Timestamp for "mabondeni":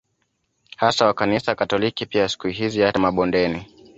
2.99-3.65